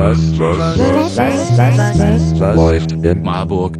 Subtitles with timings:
[0.00, 3.76] was, was, was, was, was läuft in Marburg?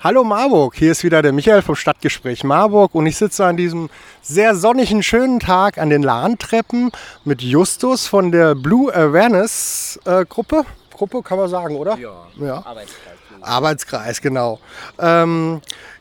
[0.00, 3.90] Hallo Marburg, hier ist wieder der Michael vom Stadtgespräch Marburg und ich sitze an diesem
[4.22, 6.92] sehr sonnigen, schönen Tag an den Lahntreppen
[7.24, 10.62] mit Justus von der Blue Awareness äh, Gruppe.
[10.92, 11.98] Gruppe kann man sagen, oder?
[11.98, 12.64] Ja, Ja.
[12.64, 13.18] Arbeitskreis.
[13.28, 13.46] genau.
[13.46, 14.60] Arbeitskreis, genau.
[15.00, 15.60] Ähm,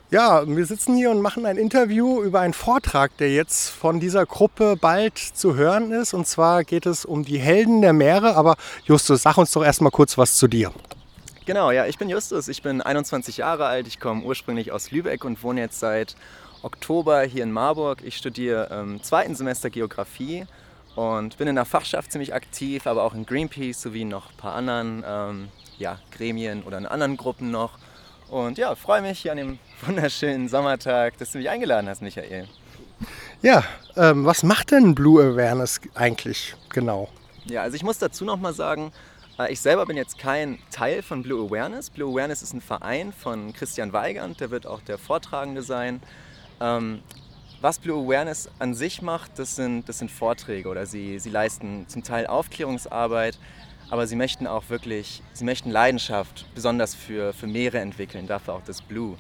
[0.10, 4.26] ja, wir sitzen hier und machen ein Interview über einen Vortrag, der jetzt von dieser
[4.26, 6.14] Gruppe bald zu hören ist.
[6.14, 8.36] Und zwar geht es um die Helden der Meere.
[8.36, 10.72] Aber Justus, sag uns doch erstmal kurz was zu dir.
[11.46, 15.24] Genau, ja, ich bin Justus, ich bin 21 Jahre alt, ich komme ursprünglich aus Lübeck
[15.24, 16.16] und wohne jetzt seit
[16.62, 18.02] Oktober hier in Marburg.
[18.04, 20.46] Ich studiere im zweiten Semester Geografie
[20.96, 24.56] und bin in der Fachschaft ziemlich aktiv, aber auch in Greenpeace sowie noch ein paar
[24.56, 27.78] anderen ähm, ja, Gremien oder in anderen Gruppen noch.
[28.30, 32.48] Und ja, freue mich hier an dem wunderschönen Sommertag, dass du mich eingeladen hast, Michael.
[33.42, 33.64] Ja,
[33.96, 37.10] ähm, was macht denn Blue Awareness eigentlich genau?
[37.46, 38.92] Ja, also ich muss dazu noch mal sagen,
[39.40, 41.90] äh, ich selber bin jetzt kein Teil von Blue Awareness.
[41.90, 46.02] Blue Awareness ist ein Verein von Christian Weigand, der wird auch der Vortragende sein.
[46.60, 47.02] Ähm,
[47.62, 51.88] was Blue Awareness an sich macht, das sind, das sind Vorträge oder sie, sie leisten
[51.88, 53.40] zum Teil Aufklärungsarbeit,
[53.90, 58.64] aber sie möchten auch wirklich, sie möchten Leidenschaft besonders für, für Meere entwickeln, dafür auch
[58.66, 59.18] das Blue.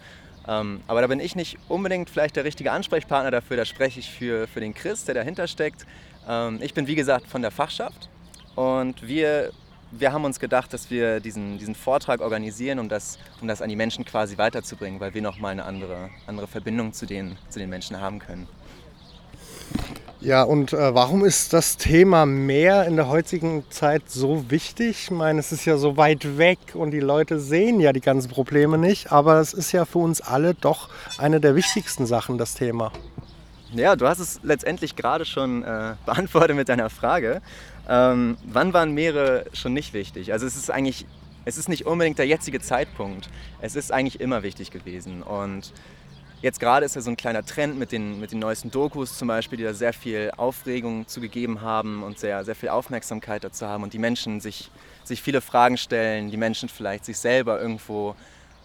[0.48, 4.10] Ähm, aber da bin ich nicht unbedingt vielleicht der richtige Ansprechpartner dafür, da spreche ich
[4.10, 5.86] für, für den Chris, der dahinter steckt.
[6.28, 8.10] Ähm, ich bin wie gesagt von der Fachschaft
[8.56, 9.52] und wir,
[9.92, 13.70] wir haben uns gedacht, dass wir diesen, diesen Vortrag organisieren, um das, um das an
[13.70, 17.70] die Menschen quasi weiterzubringen, weil wir nochmal eine andere, andere Verbindung zu den, zu den
[17.70, 18.48] Menschen haben können.
[20.20, 25.04] Ja, und äh, warum ist das Thema Meer in der heutigen Zeit so wichtig?
[25.04, 28.30] Ich meine, es ist ja so weit weg und die Leute sehen ja die ganzen
[28.30, 32.56] Probleme nicht, aber es ist ja für uns alle doch eine der wichtigsten Sachen, das
[32.56, 32.92] Thema.
[33.74, 37.42] Ja, du hast es letztendlich gerade schon äh, beantwortet mit deiner Frage.
[37.88, 40.34] Ähm, wann waren Meere schon nicht wichtig?
[40.34, 41.06] Also es ist eigentlich,
[41.46, 43.30] es ist nicht unbedingt der jetzige Zeitpunkt.
[43.62, 45.22] Es ist eigentlich immer wichtig gewesen.
[45.22, 45.74] Und
[46.42, 49.28] jetzt gerade ist ja so ein kleiner Trend mit den, mit den neuesten Dokus zum
[49.28, 53.84] Beispiel, die da sehr viel Aufregung zugegeben haben und sehr, sehr viel Aufmerksamkeit dazu haben
[53.84, 54.72] und die Menschen sich,
[55.04, 58.16] sich viele Fragen stellen, die Menschen vielleicht sich selber irgendwo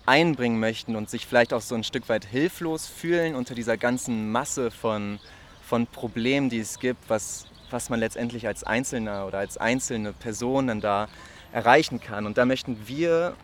[0.04, 4.30] einbringen möchten und sich vielleicht auch so ein Stück weit hilflos fühlen unter dieser ganzen
[4.32, 5.20] Masse von,
[5.62, 10.66] von Problemen, die es gibt, was, was man letztendlich als Einzelner oder als einzelne Person
[10.66, 11.08] dann da
[11.52, 12.26] erreichen kann.
[12.26, 13.34] Und da möchten wir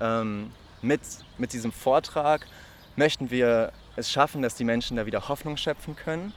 [0.00, 0.50] ähm,
[0.82, 1.00] mit,
[1.38, 2.46] mit diesem Vortrag,
[2.98, 6.34] möchten wir es schaffen, dass die Menschen da wieder Hoffnung schöpfen können.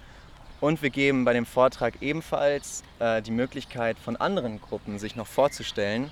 [0.61, 5.25] Und wir geben bei dem Vortrag ebenfalls äh, die Möglichkeit von anderen Gruppen sich noch
[5.25, 6.11] vorzustellen,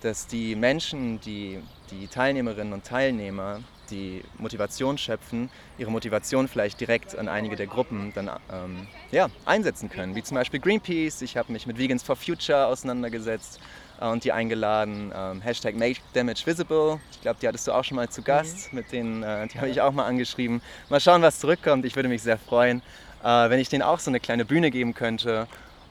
[0.00, 1.60] dass die Menschen, die,
[1.90, 3.60] die Teilnehmerinnen und Teilnehmer,
[3.90, 9.88] die Motivation schöpfen, ihre Motivation vielleicht direkt an einige der Gruppen dann ähm, ja, einsetzen
[9.88, 10.14] können.
[10.14, 11.22] Wie zum Beispiel Greenpeace.
[11.22, 13.58] Ich habe mich mit Vegans for Future auseinandergesetzt
[14.00, 15.12] und die eingeladen.
[15.14, 17.00] Ähm, Hashtag Make Damage Visible.
[17.10, 18.72] Ich glaube, die hattest du auch schon mal zu Gast.
[18.72, 20.62] Mit denen, äh, die habe ich auch mal angeschrieben.
[20.88, 21.84] Mal schauen, was zurückkommt.
[21.84, 22.82] Ich würde mich sehr freuen,
[23.22, 25.46] äh, wenn ich denen auch so eine kleine Bühne geben könnte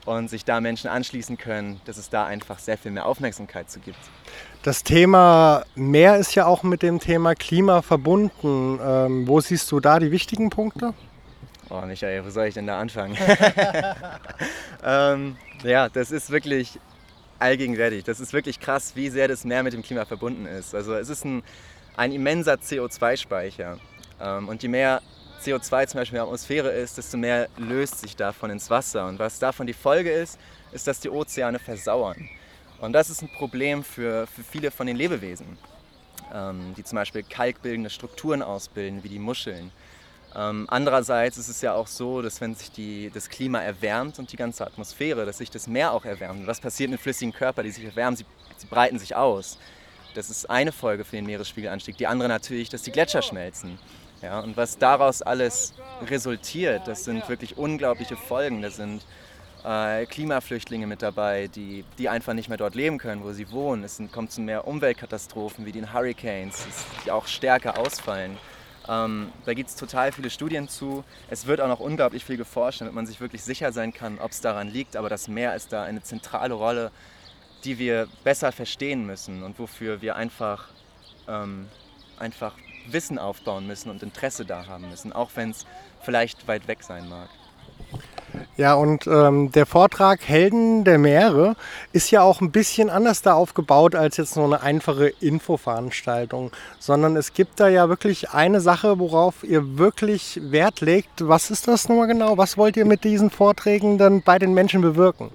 [0.06, 3.78] und sich da Menschen anschließen können, dass es da einfach sehr viel mehr Aufmerksamkeit zu
[3.80, 3.98] gibt.
[4.62, 8.80] Das Thema Meer ist ja auch mit dem Thema Klima verbunden.
[8.82, 10.94] Ähm, wo siehst du da die wichtigen Punkte?
[11.70, 13.16] Oh, Michael, wo soll ich denn da anfangen?
[14.84, 16.80] ähm, ja, das ist wirklich
[17.38, 18.04] allgegenwärtig.
[18.04, 20.74] Das ist wirklich krass, wie sehr das Meer mit dem Klima verbunden ist.
[20.74, 21.42] Also es ist ein,
[21.96, 23.78] ein immenser CO2-Speicher.
[24.20, 25.02] Ähm, und je mehr
[25.42, 29.06] CO2 zum Beispiel in der Atmosphäre ist, desto mehr löst sich davon ins Wasser.
[29.06, 30.38] Und was davon die Folge ist,
[30.72, 32.28] ist, dass die Ozeane versauern.
[32.80, 35.58] Und das ist ein Problem für, für viele von den Lebewesen,
[36.32, 39.72] ähm, die zum Beispiel kalkbildende Strukturen ausbilden, wie die Muscheln.
[40.34, 44.30] Ähm, andererseits ist es ja auch so, dass wenn sich die, das Klima erwärmt und
[44.30, 46.46] die ganze Atmosphäre, dass sich das Meer auch erwärmt.
[46.46, 48.16] Was passiert mit flüssigen Körpern, die sich erwärmen?
[48.16, 49.58] Sie, sie breiten sich aus.
[50.14, 51.96] Das ist eine Folge für den Meeresspiegelanstieg.
[51.96, 53.78] Die andere natürlich, dass die Gletscher schmelzen.
[54.22, 58.62] Ja, und was daraus alles resultiert, das sind wirklich unglaubliche Folgen.
[58.62, 59.02] Da sind
[59.64, 63.84] äh, Klimaflüchtlinge mit dabei, die, die einfach nicht mehr dort leben können, wo sie wohnen.
[63.84, 66.66] Es sind, kommt zu mehr Umweltkatastrophen wie den Hurricanes,
[67.04, 68.38] die auch stärker ausfallen.
[68.88, 71.04] Ähm, da gibt es total viele Studien zu.
[71.28, 74.30] Es wird auch noch unglaublich viel geforscht, damit man sich wirklich sicher sein kann, ob
[74.30, 74.96] es daran liegt.
[74.96, 76.90] Aber das Meer ist da eine zentrale Rolle,
[77.64, 80.68] die wir besser verstehen müssen und wofür wir einfach,
[81.26, 81.68] ähm,
[82.18, 82.54] einfach
[82.86, 85.66] Wissen aufbauen müssen und Interesse da haben müssen, auch wenn es
[86.00, 87.28] vielleicht weit weg sein mag.
[88.56, 91.56] Ja, und ähm, der Vortrag Helden der Meere
[91.92, 97.16] ist ja auch ein bisschen anders da aufgebaut als jetzt nur eine einfache Infoveranstaltung, sondern
[97.16, 101.28] es gibt da ja wirklich eine Sache, worauf ihr wirklich Wert legt.
[101.28, 102.36] Was ist das nochmal genau?
[102.36, 105.30] Was wollt ihr mit diesen Vorträgen dann bei den Menschen bewirken?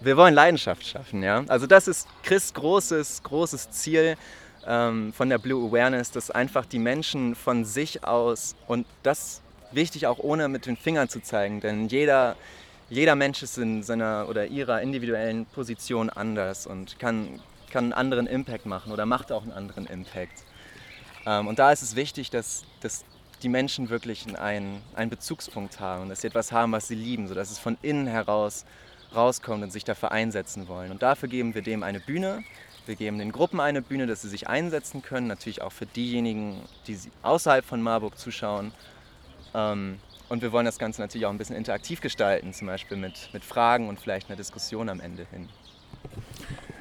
[0.00, 1.44] Wir wollen Leidenschaft schaffen, ja.
[1.48, 4.16] Also das ist Chris großes, großes Ziel
[4.66, 10.06] ähm, von der Blue Awareness, dass einfach die Menschen von sich aus und das wichtig
[10.06, 12.36] auch ohne mit den Fingern zu zeigen, denn jeder,
[12.88, 17.40] jeder Mensch ist in seiner oder ihrer individuellen Position anders und kann,
[17.70, 20.44] kann einen anderen Impact machen oder macht auch einen anderen Impact.
[21.26, 23.04] Ähm, und da ist es wichtig, dass, dass
[23.42, 27.50] die Menschen wirklich einen, einen Bezugspunkt haben, dass sie etwas haben, was sie lieben, sodass
[27.50, 28.64] es von innen heraus
[29.14, 30.90] rauskommt und sich dafür einsetzen wollen.
[30.90, 32.44] Und dafür geben wir dem eine Bühne.
[32.86, 36.60] Wir geben den Gruppen eine Bühne, dass sie sich einsetzen können, natürlich auch für diejenigen,
[36.86, 38.72] die außerhalb von Marburg zuschauen
[39.52, 43.44] und wir wollen das Ganze natürlich auch ein bisschen interaktiv gestalten, zum Beispiel mit, mit
[43.44, 45.48] Fragen und vielleicht einer Diskussion am Ende hin.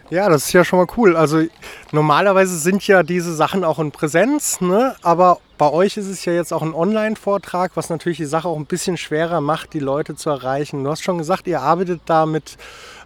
[0.09, 1.15] Ja, das ist ja schon mal cool.
[1.15, 1.44] Also
[1.91, 4.95] normalerweise sind ja diese Sachen auch in Präsenz, ne?
[5.03, 8.57] aber bei euch ist es ja jetzt auch ein Online-Vortrag, was natürlich die Sache auch
[8.57, 10.83] ein bisschen schwerer macht, die Leute zu erreichen.
[10.83, 12.57] Du hast schon gesagt, ihr arbeitet da mit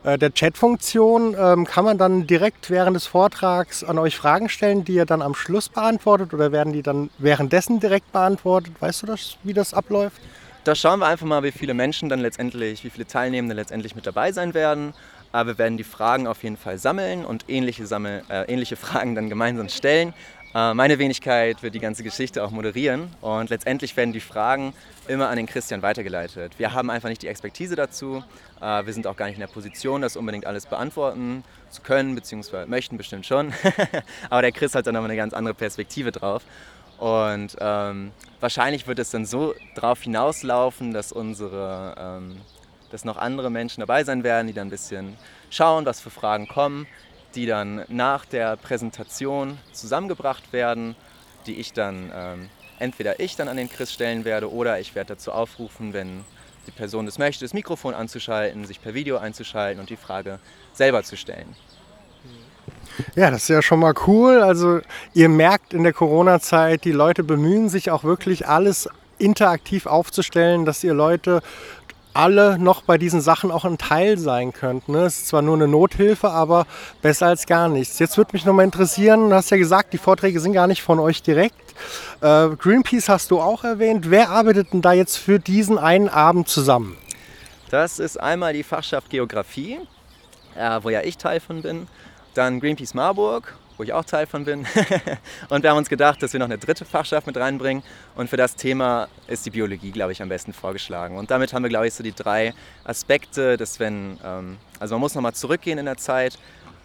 [0.03, 1.35] äh, der Chat-Funktion.
[1.38, 5.21] Ähm, kann man dann direkt während des Vortrags an euch Fragen stellen, die ihr dann
[5.21, 8.73] am Schluss beantwortet oder werden die dann währenddessen direkt beantwortet?
[8.79, 10.21] Weißt du das, wie das abläuft?
[10.63, 14.07] Da schauen wir einfach mal, wie viele Menschen dann letztendlich, wie viele Teilnehmende letztendlich mit
[14.07, 14.94] dabei sein werden.
[15.33, 19.15] Aber wir werden die Fragen auf jeden Fall sammeln und ähnliche, Sammel, äh, ähnliche Fragen
[19.15, 20.13] dann gemeinsam stellen.
[20.53, 24.74] Äh, meine Wenigkeit wird die ganze Geschichte auch moderieren und letztendlich werden die Fragen
[25.07, 26.59] immer an den Christian weitergeleitet.
[26.59, 28.24] Wir haben einfach nicht die Expertise dazu.
[28.62, 32.13] Äh, wir sind auch gar nicht in der Position, das unbedingt alles beantworten zu können,
[32.13, 33.51] beziehungsweise möchten bestimmt schon.
[34.29, 36.44] Aber der Chris hat dann nochmal eine ganz andere Perspektive drauf.
[37.00, 42.38] Und ähm, wahrscheinlich wird es dann so darauf hinauslaufen, dass unsere ähm,
[42.94, 45.18] dass noch andere Menschen dabei sein werden, die dann ein bisschen
[45.50, 46.86] schauen, was für Fragen kommen,
[47.34, 50.95] die dann nach der Präsentation zusammengebracht werden,
[51.48, 55.16] die ich dann ähm, entweder ich dann an den Chris stellen werde oder ich werde
[55.16, 56.24] dazu aufrufen, wenn
[56.68, 60.38] die Person das möchte, das Mikrofon anzuschalten, sich per Video einzuschalten und die Frage
[60.74, 61.56] selber zu stellen.
[63.16, 64.44] Ja, das ist ja schon mal cool.
[64.44, 64.81] Also
[65.16, 68.88] ihr merkt in der Corona-Zeit, die Leute bemühen sich auch wirklich alles
[69.18, 71.42] interaktiv aufzustellen, dass ihr Leute
[72.13, 74.94] alle noch bei diesen Sachen auch ein Teil sein könnten.
[74.94, 75.06] Ne?
[75.06, 76.65] Es ist zwar nur eine Nothilfe, aber
[77.01, 78.00] besser als gar nichts.
[78.00, 80.81] Jetzt würde mich noch mal interessieren, du hast ja gesagt, die Vorträge sind gar nicht
[80.81, 81.74] von euch direkt.
[82.21, 84.10] Äh, Greenpeace hast du auch erwähnt.
[84.10, 86.98] Wer arbeitet denn da jetzt für diesen einen Abend zusammen?
[87.69, 89.80] Das ist einmal die Fachschaft Geografie,
[90.56, 91.88] äh, wo ja ich Teil von bin.
[92.36, 94.66] Dann Greenpeace Marburg wo ich auch Teil von bin.
[95.50, 97.84] und wir haben uns gedacht, dass wir noch eine dritte Fachschaft mit reinbringen.
[98.16, 101.18] Und für das Thema ist die Biologie, glaube ich, am besten vorgeschlagen.
[101.18, 102.54] Und damit haben wir, glaube ich, so die drei
[102.84, 106.38] Aspekte, dass wenn, ähm, also man muss nochmal zurückgehen in der Zeit.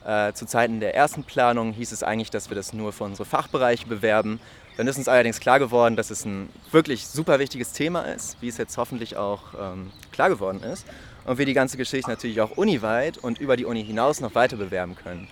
[0.04, 3.26] Äh, zu Zeiten der ersten Planung hieß es eigentlich, dass wir das nur für unsere
[3.26, 4.40] Fachbereiche bewerben.
[4.78, 8.48] Dann ist uns allerdings klar geworden, dass es ein wirklich super wichtiges Thema ist, wie
[8.48, 10.86] es jetzt hoffentlich auch ähm, klar geworden ist.
[11.24, 14.56] Und wir die ganze Geschichte natürlich auch uniweit und über die Uni hinaus noch weiter
[14.56, 15.28] bewerben können.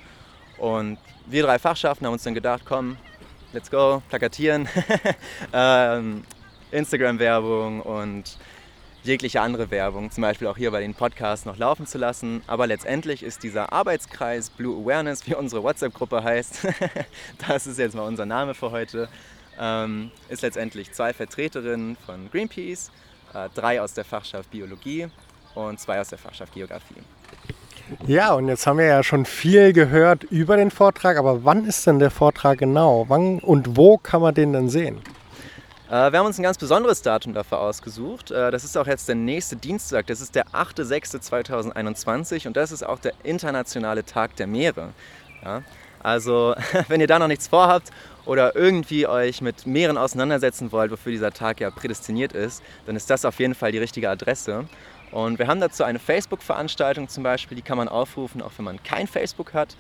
[0.58, 2.97] Und wir drei Fachschaften haben uns dann gedacht, komm,
[3.53, 4.69] let's go, plakatieren,
[5.53, 6.25] ähm,
[6.70, 8.38] Instagram-Werbung und
[9.06, 12.43] jegliche andere Werbung, zum Beispiel auch hier bei den Podcasts noch laufen zu lassen.
[12.47, 16.67] Aber letztendlich ist dieser Arbeitskreis Blue Awareness, wie unsere WhatsApp-Gruppe heißt,
[17.49, 19.08] das ist jetzt mal unser Name für heute,
[19.58, 22.91] ähm, ist letztendlich zwei Vertreterinnen von Greenpeace,
[23.32, 25.08] äh, drei aus der Fachschaft Biologie
[25.55, 26.97] und zwei aus der Fachschaft Geografie.
[28.06, 31.86] Ja, und jetzt haben wir ja schon viel gehört über den Vortrag, aber wann ist
[31.86, 33.06] denn der Vortrag genau?
[33.08, 35.00] Wann und wo kann man den denn sehen?
[35.88, 38.32] Äh, wir haben uns ein ganz besonderes Datum dafür ausgesucht.
[38.32, 40.08] Äh, das ist auch jetzt der nächste Dienstag.
[40.08, 44.88] Das ist der 8.6.2021 und das ist auch der internationale Tag der Meere.
[45.44, 45.62] Ja?
[46.02, 46.56] Also,
[46.88, 47.90] wenn ihr da noch nichts vorhabt
[48.24, 53.08] oder irgendwie euch mit Meeren auseinandersetzen wollt, wofür dieser Tag ja prädestiniert ist, dann ist
[53.08, 54.64] das auf jeden Fall die richtige Adresse.
[55.13, 58.82] Und wir haben dazu eine Facebook-Veranstaltung zum Beispiel, die kann man aufrufen, auch wenn man
[58.82, 59.77] kein Facebook hat.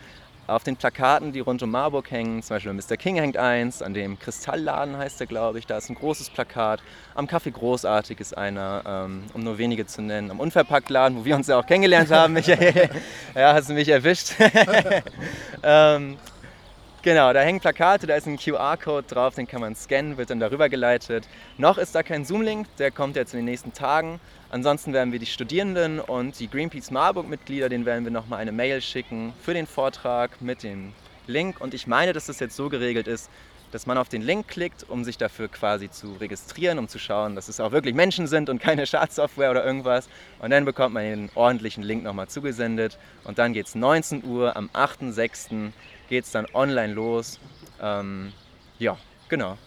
[0.48, 2.96] Auf den Plakaten, die rund um Marburg hängen, zum Beispiel Mr.
[2.96, 6.80] King hängt eins, an dem Kristallladen heißt der, glaube ich, da ist ein großes Plakat.
[7.16, 10.30] Am Café Großartig ist einer, ähm, um nur wenige zu nennen.
[10.30, 12.90] Am Unverpacktladen, wo wir uns ja auch kennengelernt haben, Michael.
[13.34, 14.34] ja, hast du mich erwischt.
[15.64, 16.16] ähm,
[17.06, 20.40] Genau, da hängen Plakate, da ist ein QR-Code drauf, den kann man scannen, wird dann
[20.40, 21.28] darüber geleitet.
[21.56, 24.18] Noch ist da kein Zoom-Link, der kommt jetzt in den nächsten Tagen.
[24.50, 28.80] Ansonsten werden wir die Studierenden und die Greenpeace Marburg-Mitglieder, denen werden wir nochmal eine Mail
[28.80, 30.94] schicken für den Vortrag mit dem
[31.28, 31.60] Link.
[31.60, 33.30] Und ich meine, dass das jetzt so geregelt ist,
[33.72, 37.34] dass man auf den Link klickt, um sich dafür quasi zu registrieren, um zu schauen,
[37.34, 40.08] dass es auch wirklich Menschen sind und keine Schadsoftware oder irgendwas.
[40.40, 42.98] Und dann bekommt man den ordentlichen Link nochmal zugesendet.
[43.24, 45.72] Und dann geht es 19 Uhr am 8.6.
[46.08, 47.38] geht es dann online los.
[47.80, 48.32] Ähm,
[48.78, 48.96] ja,
[49.28, 49.58] genau.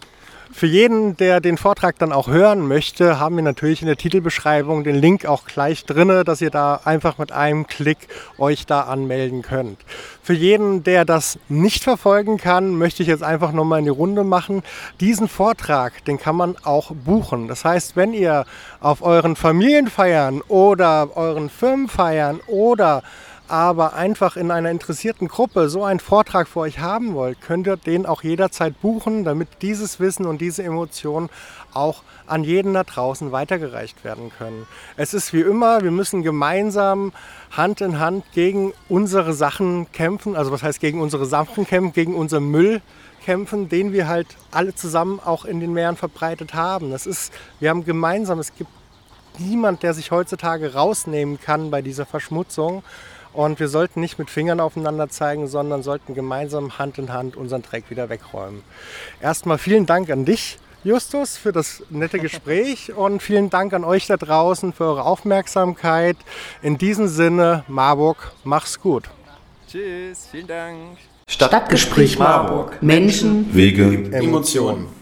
[0.52, 4.84] Für jeden, der den Vortrag dann auch hören möchte, haben wir natürlich in der Titelbeschreibung
[4.84, 8.00] den Link auch gleich drinne, dass ihr da einfach mit einem Klick
[8.40, 9.78] euch da anmelden könnt.
[10.24, 14.24] Für jeden, der das nicht verfolgen kann, möchte ich jetzt einfach nochmal in die Runde
[14.24, 14.64] machen.
[15.00, 17.48] Diesen Vortrag, den kann man auch buchen.
[17.48, 18.46] Das heißt, wenn ihr
[18.80, 23.04] auf euren Familienfeiern oder euren Firmenfeiern oder
[23.50, 27.78] aber einfach in einer interessierten Gruppe so einen Vortrag für euch haben wollt, könnt ihr
[27.78, 31.30] den auch jederzeit buchen, damit dieses Wissen und diese Emotionen
[31.74, 34.68] auch an jeden da draußen weitergereicht werden können.
[34.98, 37.12] Es ist wie immer, wir müssen gemeinsam
[37.52, 42.16] Hand in Hand gegen unsere Sachen kämpfen, also was heißt gegen unsere Sachen kämpfen, gegen
[42.16, 42.82] unseren Müll
[43.26, 46.92] kämpfen, den wir halt alle zusammen auch in den Meeren verbreitet haben.
[46.92, 48.70] Das ist, wir haben gemeinsam, es gibt
[49.40, 52.84] niemand, der sich heutzutage rausnehmen kann bei dieser Verschmutzung.
[53.40, 57.62] Und wir sollten nicht mit Fingern aufeinander zeigen, sondern sollten gemeinsam Hand in Hand unseren
[57.62, 58.64] Dreck wieder wegräumen.
[59.22, 64.08] Erstmal vielen Dank an dich, Justus, für das nette Gespräch und vielen Dank an euch
[64.08, 66.18] da draußen für eure Aufmerksamkeit.
[66.62, 69.06] In diesem Sinne, Marburg, mach's gut.
[69.72, 70.98] Tschüss, vielen Dank.
[71.26, 72.84] Stadtgespräch Marburg.
[72.84, 74.99] Menschen, Wege, Emotionen.